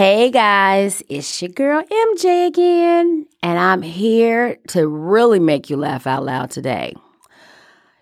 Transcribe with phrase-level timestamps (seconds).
[0.00, 6.06] Hey guys, it's your girl MJ again, and I'm here to really make you laugh
[6.06, 6.94] out loud today.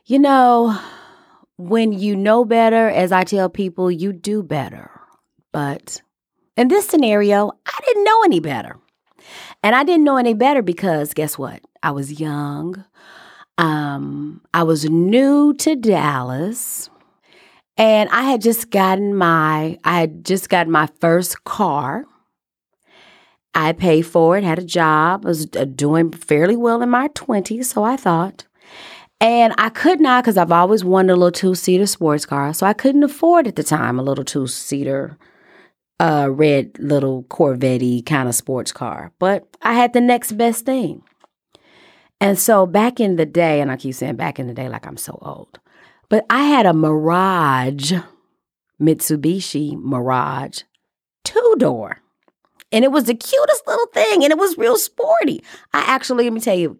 [0.06, 0.78] You know,
[1.56, 4.92] when you know better, as I tell people, you do better.
[5.50, 6.00] But
[6.56, 8.76] in this scenario, I didn't know any better.
[9.64, 11.62] And I didn't know any better because guess what?
[11.82, 12.84] I was young.
[13.58, 16.90] Um, I was new to Dallas.
[17.78, 22.04] And I had just gotten my I had just gotten my first car.
[23.54, 27.64] I paid for it, had a job, was uh, doing fairly well in my 20s,
[27.64, 28.44] so I thought.
[29.20, 32.52] And I could not because I've always wanted a little two seater sports car.
[32.52, 35.18] So I couldn't afford at the time a little two seater
[35.98, 39.12] uh, red little Corvette kind of sports car.
[39.18, 41.02] But I had the next best thing.
[42.20, 44.86] And so back in the day, and I keep saying back in the day like
[44.86, 45.58] I'm so old,
[46.08, 47.92] but I had a Mirage,
[48.80, 50.62] Mitsubishi Mirage,
[51.24, 52.00] two door.
[52.70, 55.42] And it was the cutest little thing, and it was real sporty.
[55.72, 56.78] I actually, let me tell you,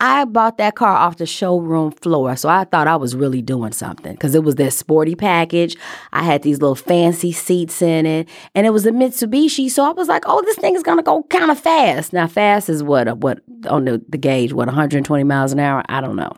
[0.00, 3.72] I bought that car off the showroom floor, so I thought I was really doing
[3.72, 5.76] something because it was that sporty package.
[6.12, 9.70] I had these little fancy seats in it, and it was a Mitsubishi.
[9.70, 12.70] So I was like, "Oh, this thing is gonna go kind of fast." Now, fast
[12.70, 14.54] is what uh, what on the, the gauge?
[14.54, 15.84] What 120 miles an hour?
[15.88, 16.32] I don't know.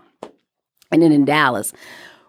[0.91, 1.73] And then in Dallas,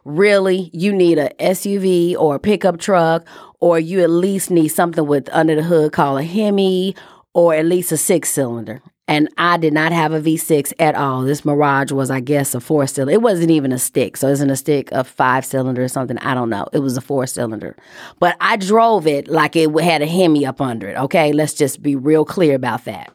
[0.05, 3.25] really, you need a SUV or a pickup truck,
[3.59, 6.95] or you at least need something with under the hood called a Hemi,
[7.33, 11.23] or at least a six cylinder and I did not have a V6 at all.
[11.23, 13.13] This Mirage was, I guess, a four cylinder.
[13.13, 16.17] It wasn't even a stick, so isn't a stick, a five cylinder or something.
[16.19, 16.67] I don't know.
[16.71, 17.75] It was a four cylinder,
[18.19, 20.97] but I drove it like it had a Hemi up under it.
[20.97, 23.11] Okay, let's just be real clear about that.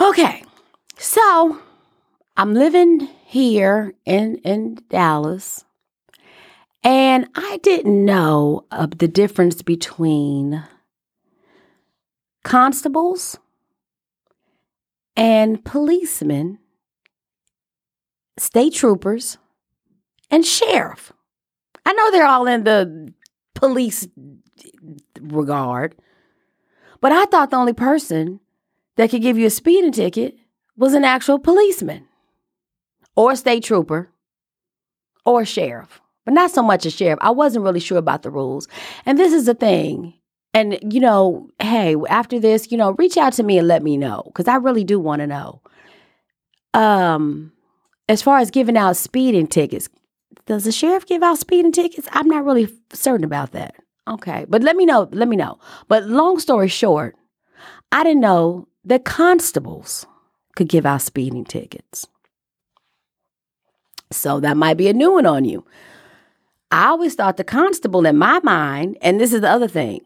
[0.00, 0.44] Okay,
[0.98, 1.58] so
[2.34, 5.66] I'm living here in in Dallas,
[6.82, 10.64] and I didn't know of the difference between
[12.42, 13.38] constables
[15.14, 16.58] and policemen,
[18.38, 19.36] state troopers,
[20.30, 21.12] and sheriff.
[21.84, 23.12] I know they're all in the
[23.54, 24.08] police
[25.20, 25.96] regard,
[27.02, 28.40] but I thought the only person
[28.96, 30.38] that could give you a speeding ticket
[30.78, 32.08] was an actual policeman
[33.16, 34.10] or a state trooper
[35.24, 37.18] or a sheriff, but not so much a sheriff.
[37.22, 38.68] I wasn't really sure about the rules.
[39.06, 40.14] And this is the thing
[40.54, 43.96] and, you know, hey, after this, you know, reach out to me and let me
[43.96, 45.62] know because I really do want to know.
[46.74, 47.52] Um,
[48.08, 49.88] as far as giving out speeding tickets,
[50.46, 52.08] does the sheriff give out speeding tickets?
[52.12, 53.76] I'm not really certain about that.
[54.08, 55.08] Okay, but let me know.
[55.12, 55.58] Let me know.
[55.88, 57.16] But long story short,
[57.90, 60.06] I didn't know that constables
[60.56, 62.06] could give out speeding tickets.
[64.16, 65.64] So that might be a new one on you.
[66.70, 70.00] I always thought the constable in my mind, and this is the other thing,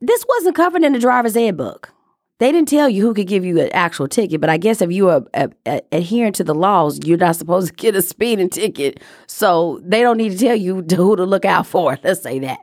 [0.00, 1.92] this wasn't covered in the driver's ed book.
[2.38, 4.92] They didn't tell you who could give you an actual ticket, but I guess if
[4.92, 5.24] you are
[5.64, 9.00] adhering to the laws, you're not supposed to get a speeding ticket.
[9.26, 11.98] So they don't need to tell you who to look out for.
[12.04, 12.58] Let's say that.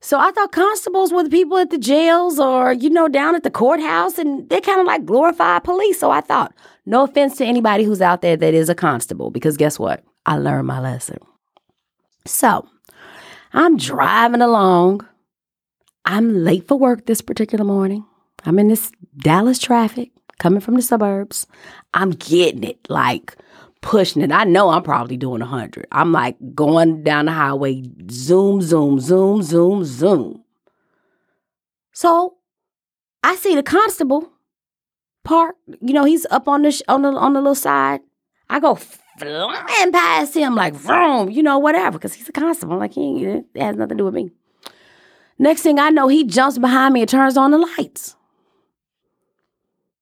[0.00, 3.42] So I thought constables were the people at the jails or, you know, down at
[3.42, 5.98] the courthouse, and they're kind of like glorified police.
[5.98, 6.54] So I thought,
[6.86, 10.02] no offense to anybody who's out there that is a constable, because guess what?
[10.24, 11.18] I learned my lesson.
[12.26, 12.66] So
[13.52, 15.06] I'm driving along
[16.04, 18.04] I'm late for work this particular morning.
[18.44, 21.46] I'm in this Dallas traffic coming from the suburbs.
[21.92, 23.36] I'm getting it, like
[23.80, 24.32] pushing it.
[24.32, 25.86] I know I'm probably doing 100.
[25.92, 30.44] I'm like going down the highway, zoom, zoom, zoom, zoom, zoom.
[31.92, 32.36] So
[33.22, 34.30] I see the constable
[35.24, 35.56] park.
[35.80, 38.00] You know, he's up on the sh- on the on the little side.
[38.48, 42.78] I go flying past him like vroom, you know, whatever, because he's a constable.
[42.78, 44.30] Like he it has nothing to do with me.
[45.38, 48.14] Next thing I know, he jumps behind me and turns on the lights.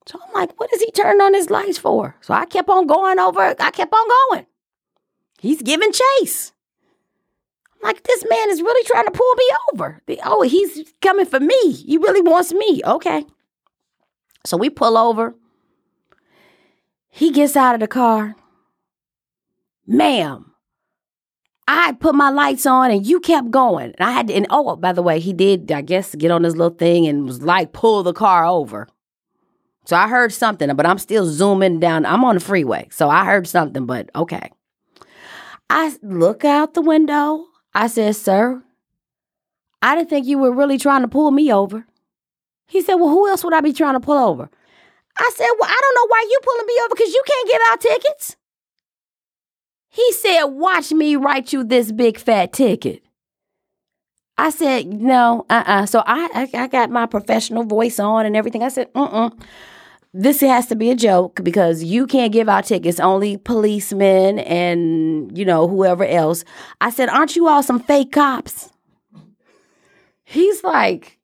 [0.08, 2.16] So I'm like, what is he turning on his lights for?
[2.22, 3.54] So I kept on going over.
[3.60, 4.46] I kept on going.
[5.38, 6.54] He's giving chase.
[7.74, 10.02] I'm like, this man is really trying to pull me over.
[10.24, 11.72] Oh, he's coming for me.
[11.72, 12.80] He really wants me.
[12.86, 13.26] Okay.
[14.46, 15.34] So we pull over.
[17.10, 18.34] He gets out of the car.
[19.86, 20.52] Ma'am,
[21.66, 23.92] I put my lights on and you kept going.
[23.98, 26.42] And I had to, and oh, by the way, he did, I guess, get on
[26.42, 28.88] this little thing and was like, pull the car over.
[29.88, 32.04] So I heard something, but I'm still zooming down.
[32.04, 32.88] I'm on the freeway.
[32.90, 34.50] So I heard something, but okay.
[35.70, 37.46] I look out the window.
[37.72, 38.62] I said, Sir,
[39.80, 41.86] I didn't think you were really trying to pull me over.
[42.66, 44.50] He said, Well, who else would I be trying to pull over?
[45.16, 47.60] I said, Well, I don't know why you pulling me over because you can't give
[47.68, 48.36] out tickets.
[49.88, 53.02] He said, Watch me write you this big fat ticket.
[54.36, 58.36] I said, no, uh uh So I, I, I got my professional voice on and
[58.36, 58.62] everything.
[58.62, 59.42] I said, mm mm.
[60.14, 65.36] This has to be a joke because you can't give out tickets, only policemen and,
[65.36, 66.44] you know, whoever else.
[66.80, 68.70] I said, aren't you all some fake cops?
[70.24, 71.18] He's like,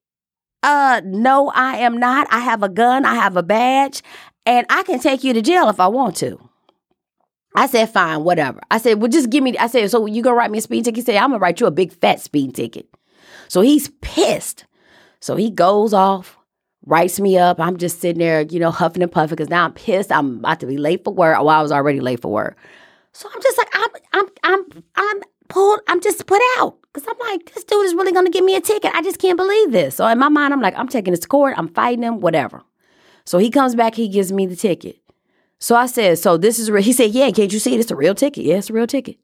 [0.62, 2.26] uh, no, I am not.
[2.30, 4.02] I have a gun, I have a badge,
[4.44, 6.38] and I can take you to jail if I want to.
[7.56, 8.60] I said, fine, whatever.
[8.70, 10.84] I said, well, just give me, I said, so you gonna write me a speed
[10.84, 10.96] ticket?
[10.96, 12.86] He said, I'm gonna write you a big fat speed ticket.
[13.48, 14.66] So he's pissed.
[15.20, 16.36] So he goes off,
[16.86, 17.60] writes me up.
[17.60, 20.12] I'm just sitting there, you know, huffing and puffing because now I'm pissed.
[20.12, 21.36] I'm about to be late for work.
[21.38, 22.56] Oh, I was already late for work.
[23.12, 26.78] So I'm just like, I'm, I'm, I'm, I'm pulled, I'm just put out.
[26.92, 28.94] Cause I'm like, this dude is really gonna give me a ticket.
[28.94, 29.96] I just can't believe this.
[29.96, 32.62] So in my mind, I'm like, I'm taking this to court, I'm fighting him, whatever.
[33.24, 34.98] So he comes back, he gives me the ticket.
[35.58, 36.82] So I said, so this is real.
[36.82, 37.80] He said, yeah, can't you see it?
[37.80, 38.44] It's a real ticket.
[38.44, 39.16] Yeah, it's a real ticket.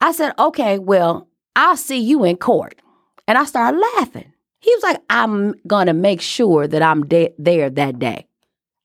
[0.00, 2.80] I said, okay, well, I'll see you in court.
[3.28, 4.32] And I started laughing.
[4.66, 8.26] He was like, I'm going to make sure that I'm de- there that day.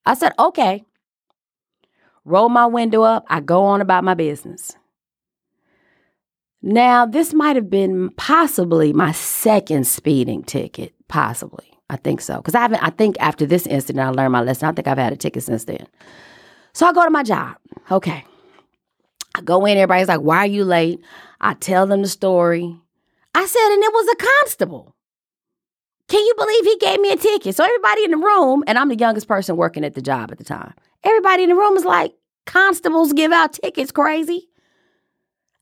[0.06, 0.83] I said, okay.
[2.24, 3.25] Roll my window up.
[3.30, 4.78] I go on about my business.
[6.62, 11.74] Now, this might have been possibly my second speeding ticket, possibly.
[11.89, 12.38] I think so.
[12.38, 14.69] Because I haven't, I think after this incident, I learned my lesson.
[14.69, 15.88] I think I've had a ticket since then.
[16.74, 17.56] So I go to my job.
[17.89, 18.24] Okay.
[19.34, 21.01] I go in, everybody's like, why are you late?
[21.39, 22.77] I tell them the story.
[23.34, 24.95] I said, and it was a constable.
[26.12, 27.56] Can you believe he gave me a ticket?
[27.56, 30.40] So everybody in the room, and I'm the youngest person working at the job at
[30.40, 30.74] the time,
[31.06, 32.13] everybody in the room is like,
[32.46, 34.50] constables give out tickets, crazy.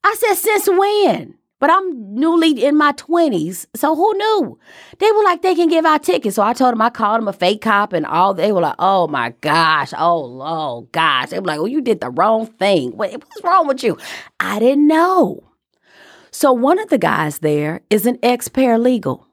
[0.03, 1.35] I said, since when?
[1.59, 4.57] But I'm newly in my 20s, so who knew?
[4.97, 6.37] They were like, they can give out tickets.
[6.37, 8.33] So I told them I called them a fake cop and all.
[8.33, 11.29] They were like, oh my gosh, oh, oh gosh.
[11.29, 12.97] They were like, oh, you did the wrong thing.
[12.97, 13.99] What, what's wrong with you?
[14.39, 15.43] I didn't know.
[16.31, 19.25] So one of the guys there is an ex paralegal.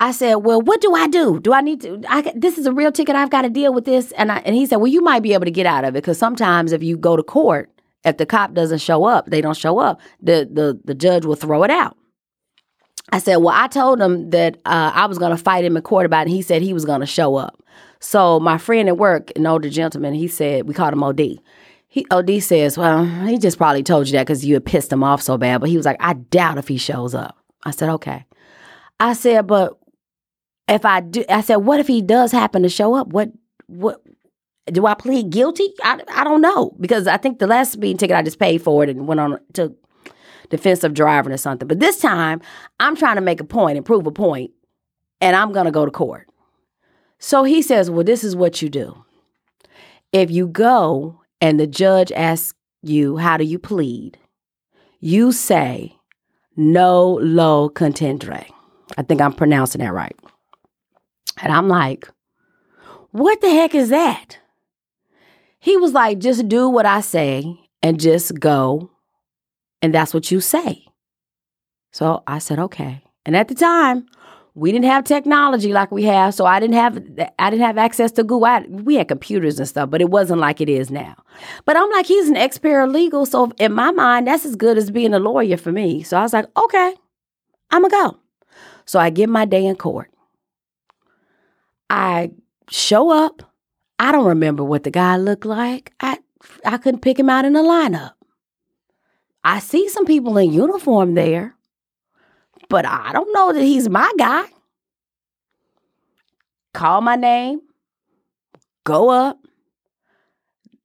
[0.00, 1.38] I said, "Well, what do I do?
[1.38, 2.02] Do I need to?
[2.08, 3.14] I, this is a real ticket.
[3.14, 5.34] I've got to deal with this." And I, and he said, "Well, you might be
[5.34, 7.70] able to get out of it because sometimes if you go to court,
[8.04, 11.34] if the cop doesn't show up, they don't show up, the, the, the judge will
[11.34, 11.96] throw it out.
[13.12, 15.82] I said, Well, I told him that uh, I was going to fight him in
[15.82, 16.30] court about it.
[16.30, 17.62] And he said he was going to show up.
[17.98, 21.40] So my friend at work, an older gentleman, he said, We called him OD.
[21.88, 25.02] He, OD says, Well, he just probably told you that because you had pissed him
[25.02, 25.60] off so bad.
[25.60, 27.36] But he was like, I doubt if he shows up.
[27.64, 28.24] I said, Okay.
[29.00, 29.76] I said, But
[30.70, 33.08] if I do, I said, What if he does happen to show up?
[33.08, 33.30] What,
[33.66, 34.02] what,
[34.66, 35.72] do I plead guilty?
[35.82, 38.84] I, I don't know because I think the last speeding ticket I just paid for
[38.84, 39.74] it and went on to
[40.48, 41.66] defensive driving or something.
[41.66, 42.40] But this time
[42.78, 44.52] I'm trying to make a point and prove a point,
[45.20, 46.28] and I'm going to go to court.
[47.18, 49.04] So he says, Well, this is what you do.
[50.12, 54.18] If you go and the judge asks you, How do you plead?
[55.00, 55.96] You say,
[56.56, 58.46] Nolo contendere.
[58.98, 60.16] I think I'm pronouncing that right.
[61.42, 62.08] And I'm like,
[63.10, 64.38] What the heck is that?
[65.58, 68.90] He was like, just do what I say and just go.
[69.82, 70.86] And that's what you say.
[71.92, 73.02] So I said, okay.
[73.26, 74.06] And at the time,
[74.54, 76.96] we didn't have technology like we have, so I didn't have
[77.38, 78.46] I didn't have access to Google.
[78.46, 81.14] I, we had computers and stuff, but it wasn't like it is now.
[81.64, 84.90] But I'm like, he's an ex paralegal, so in my mind, that's as good as
[84.90, 86.02] being a lawyer for me.
[86.02, 86.94] So I was like, okay,
[87.70, 88.18] I'm gonna go.
[88.86, 90.10] So I get my day in court.
[91.90, 92.30] I
[92.70, 93.42] show up.
[93.98, 95.92] I don't remember what the guy looked like.
[96.00, 96.18] I
[96.64, 98.12] I couldn't pick him out in the lineup.
[99.42, 101.54] I see some people in uniform there,
[102.68, 104.44] but I don't know that he's my guy.
[106.72, 107.60] Call my name,
[108.84, 109.38] go up.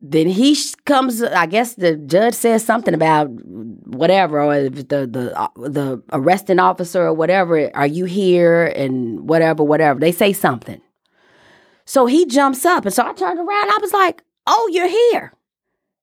[0.02, 1.22] Then he comes.
[1.24, 7.04] I guess the judge says something about whatever, or the the uh, the arresting officer
[7.04, 7.76] or whatever.
[7.76, 8.66] Are you here?
[8.66, 10.00] And whatever, whatever.
[10.00, 10.82] They say something.
[11.86, 12.86] So he jumps up.
[12.86, 13.70] And so I turned around.
[13.70, 15.34] I was like, Oh, you're here.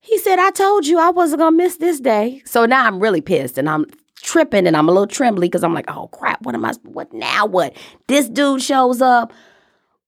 [0.01, 2.43] He said, I told you I wasn't going to miss this day.
[2.45, 3.87] So now I'm really pissed and I'm
[4.17, 7.13] tripping and I'm a little trembly because I'm like, oh crap, what am I, what
[7.13, 7.47] now?
[7.47, 7.77] What?
[8.09, 9.33] This dude shows up.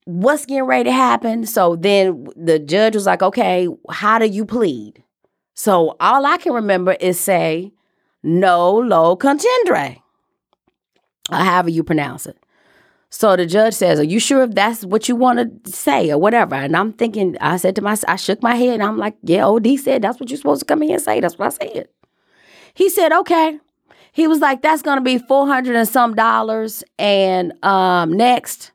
[0.04, 1.46] What's getting ready to happen?
[1.46, 5.02] So then the judge was like, okay, how do you plead?
[5.54, 7.72] So all I can remember is say,
[8.22, 10.02] nolo contendere,
[11.30, 12.36] however you pronounce it.
[13.16, 16.18] So the judge says, Are you sure if that's what you want to say or
[16.18, 16.56] whatever?
[16.56, 19.46] And I'm thinking, I said to myself, I shook my head and I'm like, Yeah,
[19.46, 21.20] OD said that's what you're supposed to come in here and say.
[21.20, 21.88] That's what I said.
[22.74, 23.60] He said, Okay.
[24.10, 26.82] He was like, That's gonna be 400 and some dollars.
[26.98, 28.72] And um next.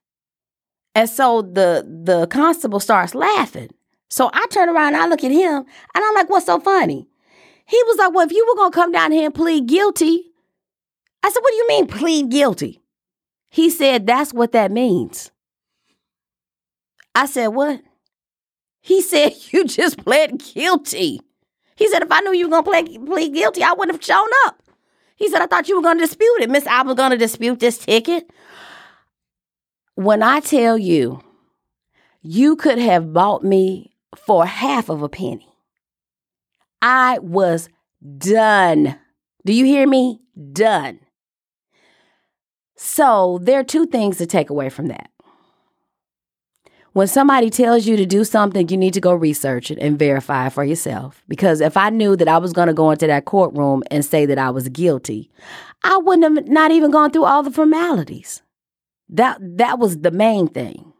[0.95, 3.71] And so the the constable starts laughing.
[4.09, 5.65] So I turn around and I look at him and
[6.05, 7.09] I'm like, What's so funny?
[7.65, 10.31] He was like, Well, if you were gonna come down here and plead guilty,
[11.23, 12.78] I said, What do you mean plead guilty?
[13.49, 15.31] He said, That's what that means.
[17.15, 17.81] I said, What?
[18.81, 21.21] He said, You just pled guilty.
[21.75, 24.27] He said, If I knew you were going to plead guilty, I wouldn't have shown
[24.45, 24.61] up.
[25.15, 26.49] He said, I thought you were going to dispute it.
[26.49, 28.29] Miss I was going to dispute this ticket.
[29.95, 31.21] When I tell you,
[32.21, 35.47] you could have bought me for half of a penny.
[36.81, 37.67] I was
[38.17, 38.97] done.
[39.45, 40.21] Do you hear me?
[40.53, 41.01] Done.
[42.81, 45.11] So, there are two things to take away from that.
[46.93, 50.47] When somebody tells you to do something, you need to go research it and verify
[50.47, 51.21] it for yourself.
[51.27, 54.25] Because if I knew that I was going to go into that courtroom and say
[54.27, 55.29] that I was guilty,
[55.83, 58.43] I wouldn't have not even gone through all the formalities.
[59.09, 60.93] That that was the main thing.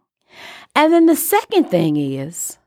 [0.76, 2.58] And then the second thing is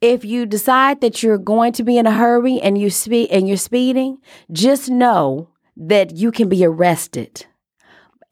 [0.00, 3.46] if you decide that you're going to be in a hurry and you speed and
[3.46, 4.16] you're speeding,
[4.50, 7.44] just know that you can be arrested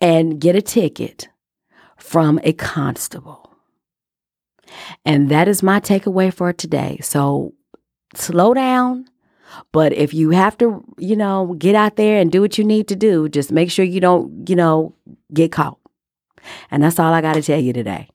[0.04, 1.30] and get a ticket
[1.96, 3.56] from a constable.
[5.06, 6.98] And that is my takeaway for today.
[7.00, 7.54] So
[8.14, 9.06] slow down.
[9.72, 12.86] But if you have to, you know, get out there and do what you need
[12.88, 14.94] to do, just make sure you don't, you know,
[15.32, 15.78] get caught.
[16.70, 18.10] And that's all I got to tell you today.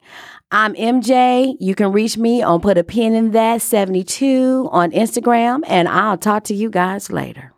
[0.52, 1.56] I'm MJ.
[1.60, 6.18] You can reach me on Put a Pin in That 72 on Instagram, and I'll
[6.18, 7.54] talk to you guys later.